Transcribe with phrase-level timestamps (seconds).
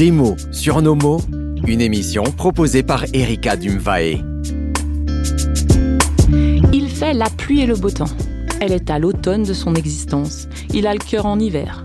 [0.00, 1.20] Des mots sur nos mots,
[1.66, 4.24] une émission proposée par Erika Dumvae.
[6.72, 8.08] Il fait la pluie et le beau temps.
[8.62, 10.48] Elle est à l'automne de son existence.
[10.72, 11.84] Il a le cœur en hiver.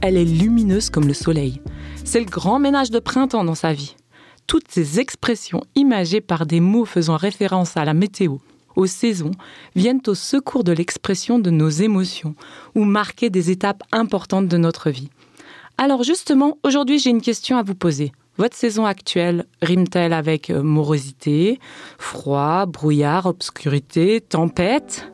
[0.00, 1.60] Elle est lumineuse comme le soleil.
[2.06, 3.96] C'est le grand ménage de printemps dans sa vie.
[4.46, 8.38] Toutes ces expressions imagées par des mots faisant référence à la météo,
[8.76, 9.32] aux saisons,
[9.76, 12.34] viennent au secours de l'expression de nos émotions
[12.74, 15.10] ou marquer des étapes importantes de notre vie.
[15.84, 18.12] Alors justement, aujourd'hui j'ai une question à vous poser.
[18.36, 21.58] Votre saison actuelle rime-t-elle avec euh, morosité,
[21.98, 25.12] froid, brouillard, obscurité, tempête?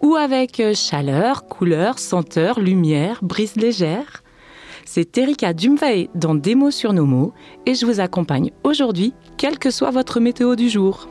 [0.00, 4.22] Ou avec euh, chaleur, couleur, senteur, lumière, brise légère?
[4.86, 7.34] C'est Erika Dumvae dans Des mots sur nos mots
[7.66, 11.08] et je vous accompagne aujourd'hui, quelle que soit votre météo du jour.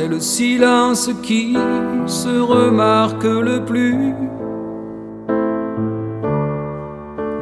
[0.00, 1.54] C'est le silence qui
[2.06, 4.14] se remarque le plus.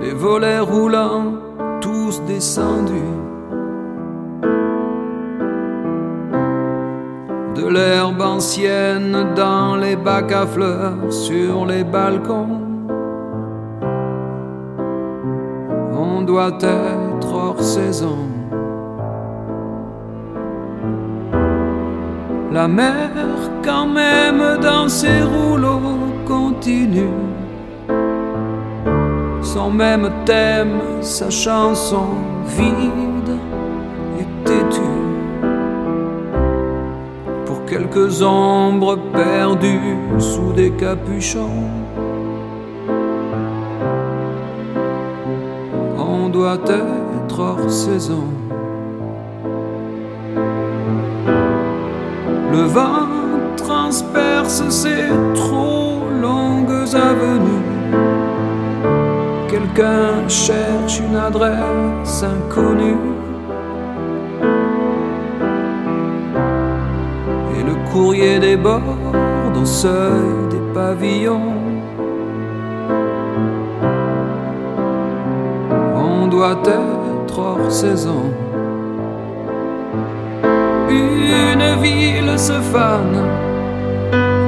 [0.01, 1.35] Les volets roulants,
[1.81, 3.15] tous descendus.
[7.55, 12.61] De l'herbe ancienne dans les bacs à fleurs, sur les balcons.
[15.97, 18.38] On doit être hors saison.
[22.51, 23.11] La mer,
[23.63, 27.11] quand même, dans ses rouleaux, continue.
[29.43, 32.07] Son même thème, sa chanson
[32.47, 33.37] vide
[34.19, 34.81] et têtue.
[37.45, 41.69] Pour quelques ombres perdues sous des capuchons.
[45.99, 48.48] On doit être hors saison.
[52.59, 53.07] Le vent
[53.57, 57.69] transperce ces trop longues avenues.
[59.49, 63.05] Quelqu'un cherche une adresse inconnue.
[67.55, 71.55] Et le courrier déborde au seuil des pavillons.
[75.95, 78.48] On doit être hors saison
[81.29, 83.21] une ville se fane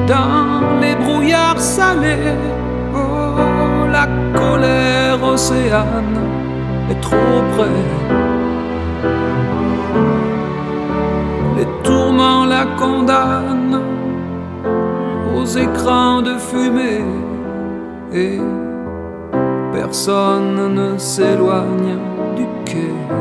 [0.07, 2.37] dans les brouillards salés.
[2.95, 4.07] Oh, la
[4.39, 6.19] colère océane
[6.91, 7.85] est trop près.
[11.59, 13.83] Les tourments la condamnent
[15.35, 17.05] aux écrans de fumée
[18.13, 18.39] et
[19.73, 21.99] personne ne s'éloigne
[22.37, 23.20] du quai.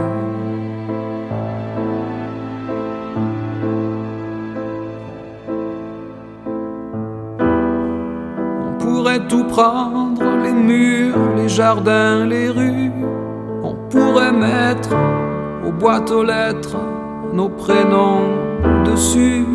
[9.17, 12.91] Tout prendre, les murs, les jardins, les rues.
[13.63, 14.89] On pourrait mettre
[15.65, 16.77] aux boîtes aux lettres
[17.33, 18.29] nos prénoms
[18.85, 19.45] dessus.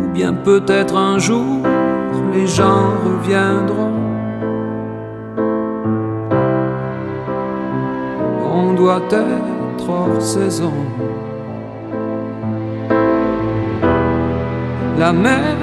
[0.00, 1.62] Ou bien peut-être un jour
[2.32, 4.00] les gens reviendront.
[8.54, 10.72] On doit être hors saison.
[15.02, 15.56] La mer,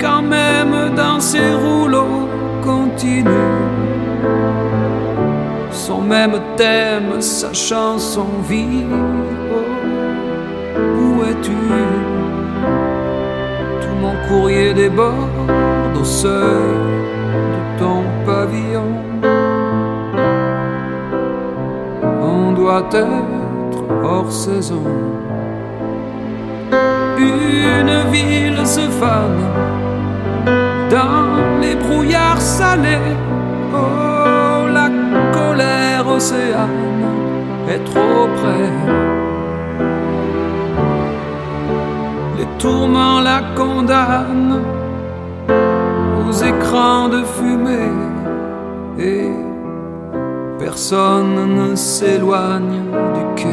[0.00, 2.28] quand même, dans ses rouleaux,
[2.62, 3.56] continue.
[5.72, 8.86] Son même thème, sa chanson vit.
[9.52, 9.64] Oh,
[11.00, 11.62] où es-tu?
[13.80, 16.76] Tout mon courrier déborde au seuil
[17.54, 18.92] de ton pavillon.
[22.22, 23.34] On doit être
[24.04, 24.84] hors saison
[27.18, 29.44] une ville se fane
[30.90, 33.16] dans les brouillards salés.
[33.74, 34.88] Oh, la
[35.32, 37.04] colère océane
[37.68, 38.70] est trop près.
[42.38, 44.62] Les tourments la condamnent
[46.28, 47.92] aux écrans de fumée
[48.98, 49.30] et
[50.58, 52.82] personne ne s'éloigne
[53.14, 53.45] du quai.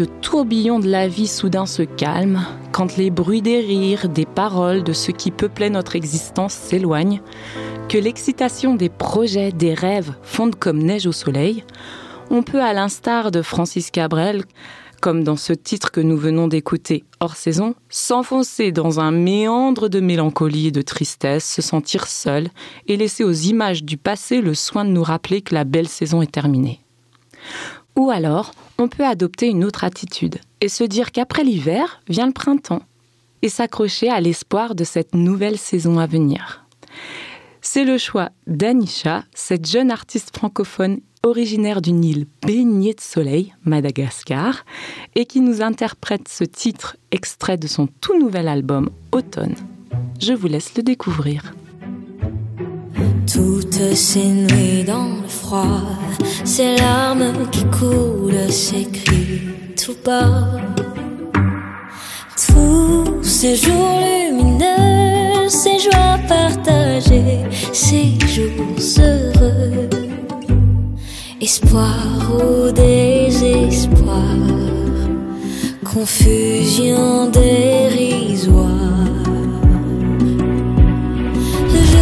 [0.00, 4.82] Le tourbillon de la vie soudain se calme, quand les bruits des rires, des paroles,
[4.82, 7.20] de ce qui peuplait notre existence s'éloignent,
[7.90, 11.64] que l'excitation des projets, des rêves fondent comme neige au soleil,
[12.30, 14.44] on peut, à l'instar de Francis Cabrel,
[15.02, 20.00] comme dans ce titre que nous venons d'écouter hors saison, s'enfoncer dans un méandre de
[20.00, 22.48] mélancolie et de tristesse, se sentir seul
[22.86, 26.22] et laisser aux images du passé le soin de nous rappeler que la belle saison
[26.22, 26.80] est terminée.
[27.96, 32.32] Ou alors, on peut adopter une autre attitude et se dire qu'après l'hiver vient le
[32.32, 32.82] printemps
[33.42, 36.64] et s'accrocher à l'espoir de cette nouvelle saison à venir.
[37.62, 44.64] C'est le choix d'Anisha, cette jeune artiste francophone originaire d'une île baignée de soleil, Madagascar,
[45.14, 49.56] et qui nous interprète ce titre extrait de son tout nouvel album Automne.
[50.18, 51.52] Je vous laisse le découvrir.
[53.32, 55.82] Toutes ces nuits dans le froid,
[56.44, 59.40] ces larmes qui coulent, ces cris
[59.76, 60.48] tout bas.
[62.46, 69.88] Tous ces jours lumineux, ces joies partagées, ces jours heureux.
[71.40, 74.36] Espoir ou désespoir,
[75.84, 78.79] confusion dérisoire.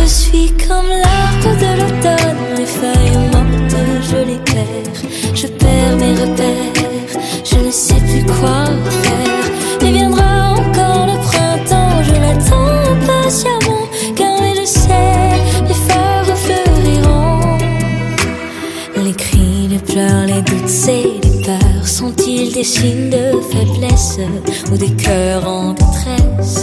[0.09, 3.77] Suis comme l'arbre de l'automne, les feuilles mortes,
[4.11, 5.01] je les perds.
[5.35, 8.65] Je perds mes repères, je ne sais plus quoi
[9.03, 9.45] faire.
[9.83, 13.85] Mais viendra encore le printemps, je l'attends impatiemment,
[14.17, 17.59] car je sais, les fleurs fleuriront.
[19.05, 24.19] Les cris, les pleurs, les doutes et les peurs sont-ils des signes de faiblesse
[24.73, 26.58] ou des cœurs en détresse?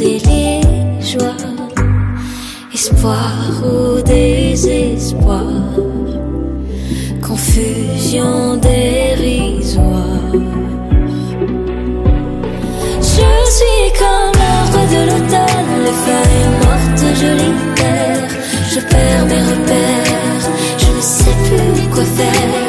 [0.00, 0.60] Et les
[1.00, 1.34] joies,
[2.72, 3.32] espoir
[3.64, 5.42] ou désespoir,
[7.20, 10.32] confusion dérisoire.
[13.00, 18.30] Je suis comme l'arbre de l'automne, les feuilles mortes, je les perds,
[18.72, 20.44] je perds mes repères,
[20.78, 22.68] je ne sais plus quoi faire.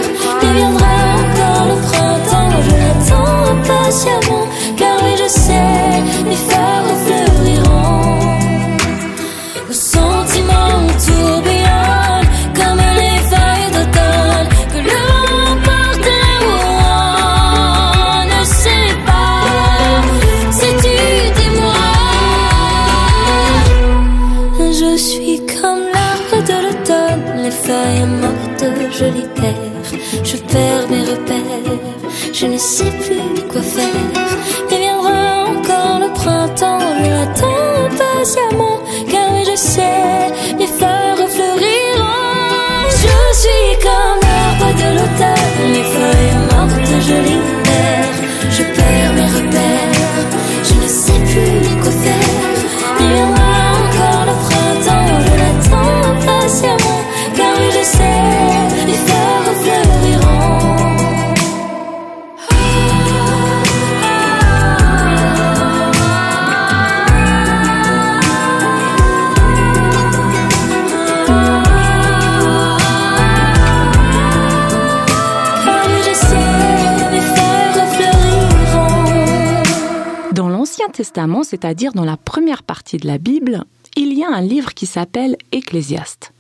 [81.44, 83.66] C'est-à-dire dans la première partie de la Bible,
[83.98, 86.32] il y a un livre qui s'appelle Ecclésiaste,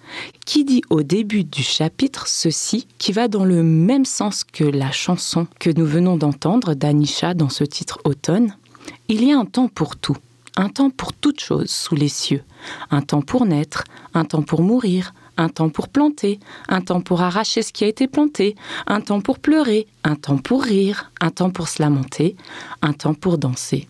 [0.45, 4.91] qui dit au début du chapitre ceci, qui va dans le même sens que la
[4.91, 8.55] chanson que nous venons d'entendre d'Anisha dans ce titre Automne.
[9.09, 10.15] Il y a un temps pour tout,
[10.55, 12.43] un temps pour toute chose sous les cieux,
[12.89, 13.83] un temps pour naître,
[14.13, 17.87] un temps pour mourir, un temps pour planter, un temps pour arracher ce qui a
[17.87, 18.55] été planté,
[18.87, 22.37] un temps pour pleurer, un temps pour rire, un temps pour se lamenter,
[22.81, 23.89] un temps pour danser.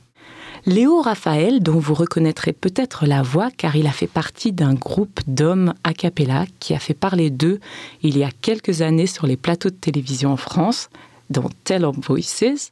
[0.66, 5.22] Léo Raphaël, dont vous reconnaîtrez peut-être la voix car il a fait partie d'un groupe
[5.28, 7.60] d'hommes a cappella qui a fait parler d'eux
[8.04, 10.89] il y a quelques années sur les plateaux de télévision en France,
[11.30, 12.72] dans Tell of Voices,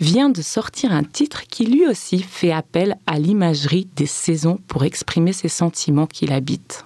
[0.00, 4.84] vient de sortir un titre qui lui aussi fait appel à l'imagerie des saisons pour
[4.84, 6.84] exprimer ses sentiments qui l'habitent.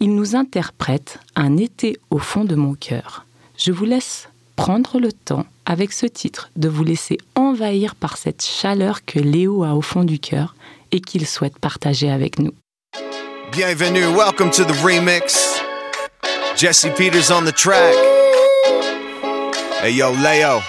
[0.00, 3.26] Il nous interprète un été au fond de mon cœur.
[3.56, 8.42] Je vous laisse prendre le temps, avec ce titre, de vous laisser envahir par cette
[8.44, 10.54] chaleur que Léo a au fond du cœur
[10.92, 12.52] et qu'il souhaite partager avec nous.
[13.52, 15.60] Bienvenue, welcome to the remix.
[16.56, 17.94] Jesse Peters on the track.
[19.82, 20.60] Hey yo, Leo,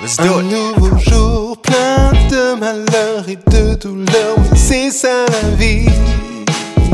[0.00, 0.52] let's do Un it.
[0.52, 5.88] nouveau jour plein de malheur et de douleur, oui c'est ça la vie,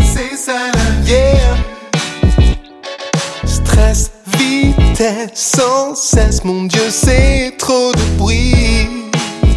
[0.00, 1.56] c'est ça la yeah.
[3.44, 4.10] Stress,
[4.94, 8.88] vitesse, sans cesse, mon Dieu, c'est trop de bruit.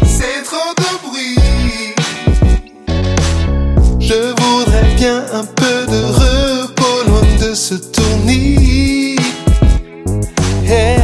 [0.04, 1.94] C'est trop de bruit.
[4.00, 9.16] Je voudrais bien un peu de repos loin de ce tournis.
[10.64, 11.02] Yeah.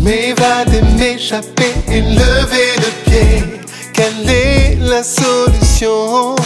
[0.00, 3.44] M'évader, m'échapper et lever le pied.
[3.92, 6.37] Quelle est la solution?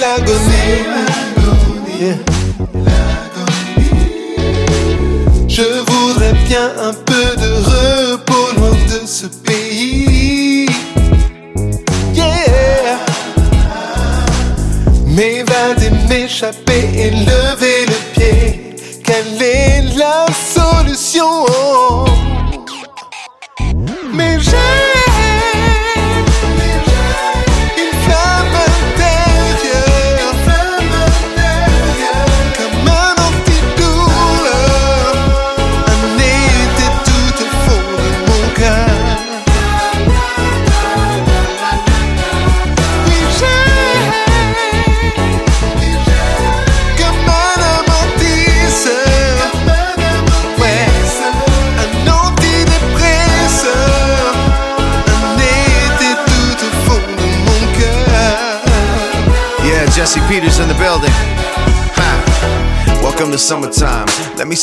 [0.00, 1.08] L'agonie
[2.00, 2.14] Yeah.
[5.48, 7.27] Je voudrais bien un peu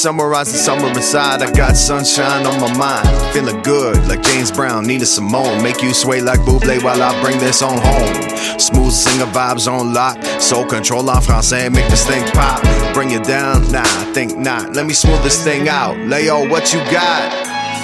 [0.06, 1.42] summarize the summer inside.
[1.42, 3.10] I got sunshine on my mind.
[3.34, 5.64] Feeling good like James Brown, Nina Simone.
[5.64, 8.60] Make you sway like Buble while I bring this on home.
[8.60, 10.24] Smooth singer vibes on lock.
[10.40, 12.62] Soul control en français, make this thing pop.
[12.94, 13.72] Bring it down?
[13.72, 13.84] Nah,
[14.14, 14.76] think not.
[14.76, 15.98] Let me smooth this thing out.
[15.98, 17.26] Leo, what you got?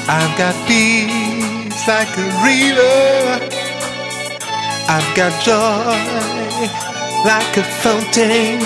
[0.07, 3.49] I've got peace like a river.
[4.93, 5.97] I've got joy
[7.25, 8.61] like a fountain.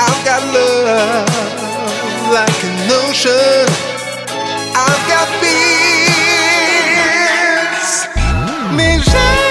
[0.00, 1.67] I've got love
[2.30, 3.66] like an ocean.
[4.76, 6.08] I've got peace.
[8.76, 9.47] Mais mm.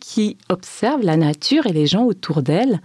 [0.00, 2.80] Qui observe la nature et les gens autour d'elle,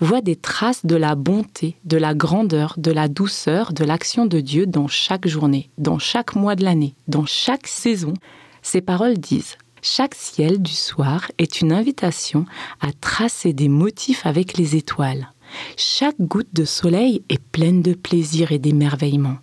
[0.00, 4.38] voit des traces de la bonté, de la grandeur, de la douceur, de l'action de
[4.38, 8.14] Dieu dans chaque journée, dans chaque mois de l'année, dans chaque saison.
[8.62, 12.46] Ces paroles disent Chaque ciel du soir est une invitation
[12.80, 15.32] à tracer des motifs avec les étoiles.
[15.76, 19.38] Chaque goutte de soleil est pleine de plaisir et d'émerveillement.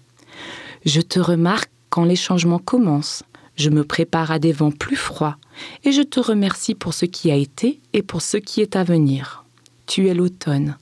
[0.85, 3.23] Je te remarque quand les changements commencent.
[3.59, 5.35] Je me prépare à des vents plus froids
[5.83, 8.85] et je te remercie pour ce qui a été et pour ce qui est à
[8.85, 9.43] venir.
[9.85, 10.77] Tu es l'automne.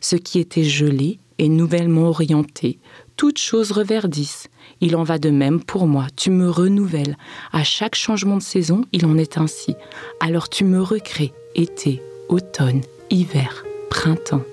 [0.00, 2.78] Ce qui était gelé est nouvellement orienté.
[3.16, 4.48] Toutes choses reverdissent.
[4.80, 6.06] Il en va de même pour moi.
[6.16, 7.18] Tu me renouvelles.
[7.52, 9.74] À chaque changement de saison, il en est ainsi.
[10.18, 11.34] Alors tu me recrées.
[11.54, 14.44] Été, automne, hiver, printemps.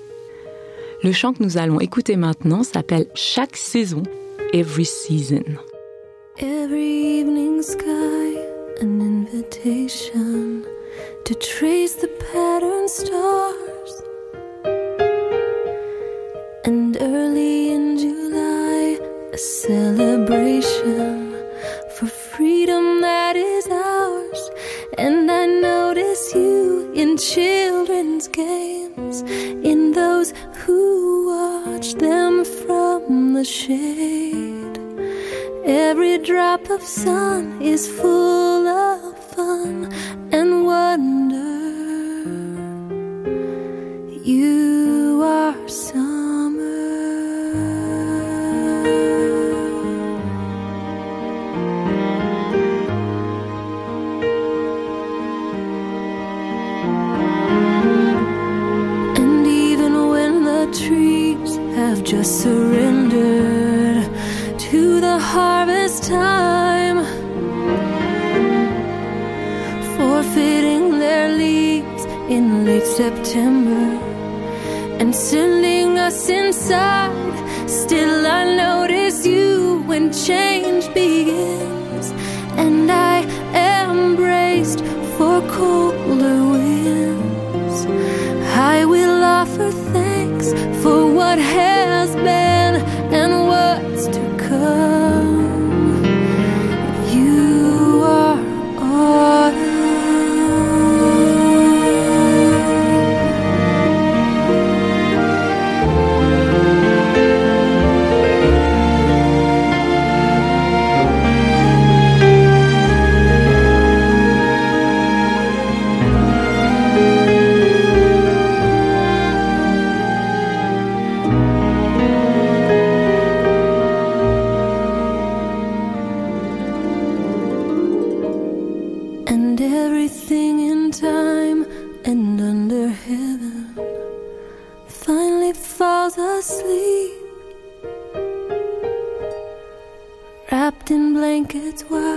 [1.02, 4.02] Le chant que nous allons écouter maintenant s'appelle Chaque saison,
[4.52, 5.44] Every Season.
[6.42, 8.28] Every evening sky,
[8.80, 10.64] an invitation
[11.26, 13.69] to trace the pattern stars.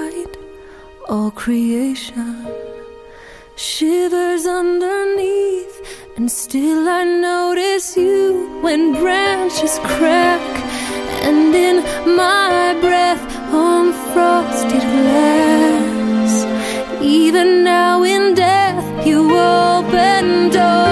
[0.03, 0.37] Blankets
[1.09, 2.47] all creation
[3.55, 5.75] shivers underneath,
[6.15, 10.41] and still I notice you when branches crack,
[11.27, 11.77] and in
[12.15, 16.45] my breath on frosted glass.
[17.01, 20.83] Even now in death, you open doors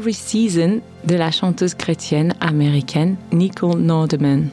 [0.00, 4.48] Every Season de la chanteuse chrétienne américaine Nicole Nordeman.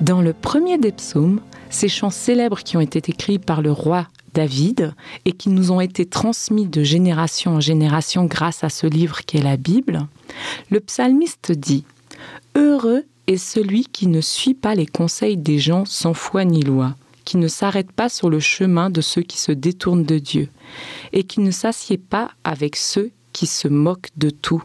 [0.00, 4.06] Dans le premier des psaumes, ces chants célèbres qui ont été écrits par le roi
[4.34, 9.22] David et qui nous ont été transmis de génération en génération grâce à ce livre
[9.26, 10.06] qu'est la Bible,
[10.70, 11.82] le psalmiste dit
[12.54, 16.94] Heureux est celui qui ne suit pas les conseils des gens sans foi ni loi,
[17.24, 20.48] qui ne s'arrête pas sur le chemin de ceux qui se détournent de Dieu,
[21.12, 23.10] et qui ne s'assied pas avec ceux
[23.46, 24.62] se moquent de tout.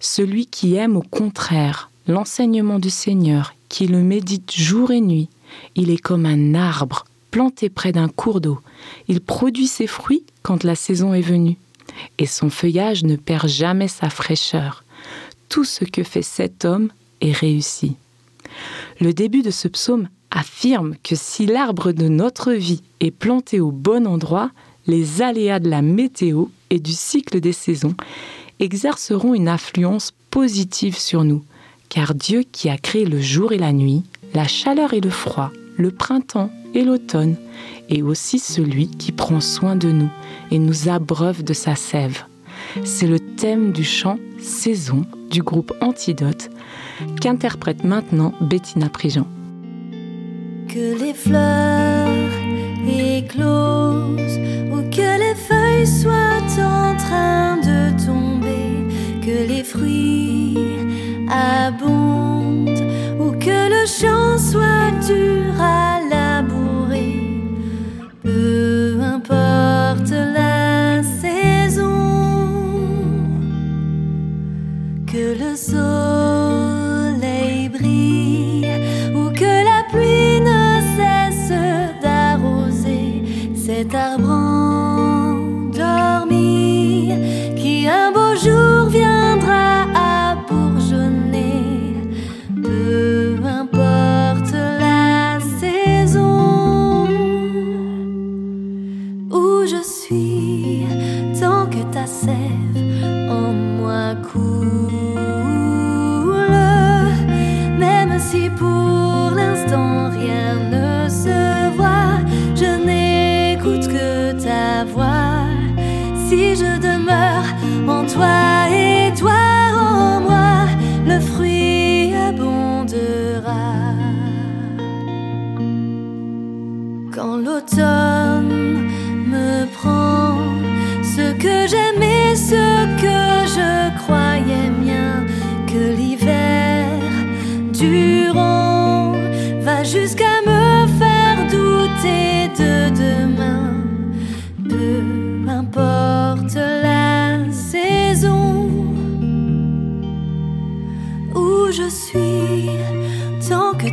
[0.00, 5.28] Celui qui aime au contraire l'enseignement du Seigneur, qui le médite jour et nuit,
[5.76, 8.60] il est comme un arbre planté près d'un cours d'eau.
[9.08, 11.56] Il produit ses fruits quand la saison est venue,
[12.18, 14.84] et son feuillage ne perd jamais sa fraîcheur.
[15.48, 17.96] Tout ce que fait cet homme est réussi.
[19.00, 23.70] Le début de ce psaume affirme que si l'arbre de notre vie est planté au
[23.70, 24.50] bon endroit,
[24.86, 27.94] les aléas de la météo et du cycle des saisons
[28.58, 31.44] exerceront une influence positive sur nous,
[31.90, 35.52] car Dieu qui a créé le jour et la nuit, la chaleur et le froid,
[35.76, 37.36] le printemps et l'automne,
[37.90, 40.10] est aussi celui qui prend soin de nous
[40.50, 42.24] et nous abreuve de sa sève.
[42.84, 46.50] C'est le thème du chant Saison du groupe Antidote
[47.20, 49.26] qu'interprète maintenant Bettina Prigent.
[50.68, 52.08] que les fleurs
[52.88, 54.38] éclosent
[54.72, 56.41] ou que les feuilles soient en
[57.56, 58.86] de tomber,
[59.20, 60.56] que les fruits
[61.30, 62.82] abondent
[63.20, 64.81] ou que le champ soit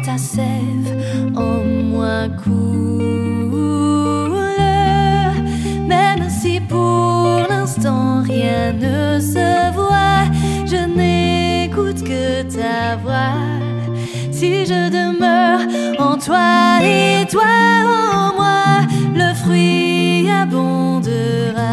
[0.10, 0.92] ta sève
[1.36, 4.34] en moi coule,
[5.88, 10.26] même si pour l'instant rien ne se voit,
[10.66, 13.38] je n'écoute que ta voix.
[14.32, 15.62] Si je demeure
[16.00, 17.54] en toi et toi
[17.86, 18.64] en moi,
[19.14, 21.70] le fruit abondera.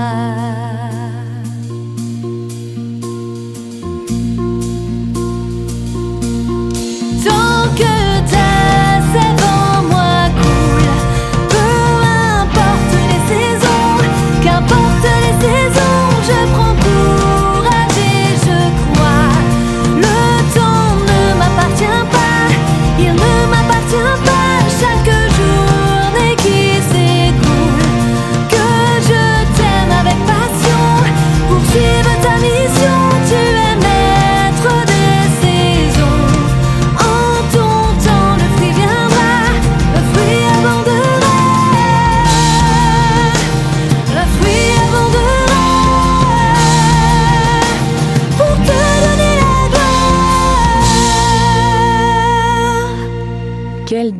[23.92, 24.35] Ne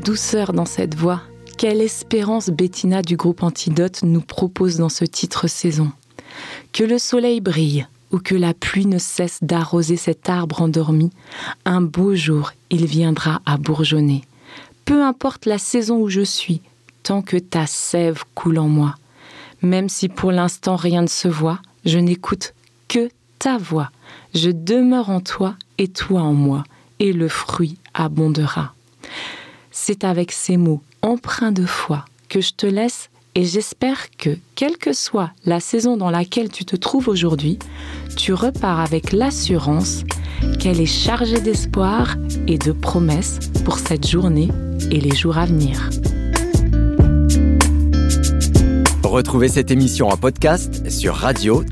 [0.06, 1.20] douceur dans cette voix,
[1.58, 5.90] quelle espérance Bettina du groupe Antidote nous propose dans ce titre saison.
[6.72, 11.10] Que le soleil brille ou que la pluie ne cesse d'arroser cet arbre endormi,
[11.64, 14.22] un beau jour il viendra à bourgeonner.
[14.84, 16.60] Peu importe la saison où je suis,
[17.02, 18.94] tant que ta sève coule en moi.
[19.60, 22.54] Même si pour l'instant rien ne se voit, je n'écoute
[22.86, 23.08] que
[23.40, 23.90] ta voix.
[24.36, 26.62] Je demeure en toi et toi en moi,
[27.00, 28.72] et le fruit abondera.
[29.78, 34.78] C'est avec ces mots empreints de foi que je te laisse et j'espère que, quelle
[34.78, 37.58] que soit la saison dans laquelle tu te trouves aujourd'hui,
[38.16, 40.04] tu repars avec l'assurance
[40.58, 42.16] qu'elle est chargée d'espoir
[42.48, 44.48] et de promesses pour cette journée
[44.90, 45.90] et les jours à venir.
[49.04, 51.66] Retrouvez cette émission en podcast sur radio-r.ch.